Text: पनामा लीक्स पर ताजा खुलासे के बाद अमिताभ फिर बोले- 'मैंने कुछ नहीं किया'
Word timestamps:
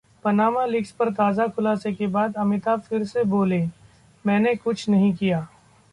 पनामा 0.23 0.63
लीक्स 0.65 0.91
पर 0.91 1.09
ताजा 1.13 1.45
खुलासे 1.47 1.91
के 1.93 2.07
बाद 2.15 2.35
अमिताभ 2.37 2.79
फिर 2.81 3.05
बोले- 3.27 3.65
'मैंने 4.25 4.55
कुछ 4.55 4.87
नहीं 4.89 5.13
किया' 5.13 5.45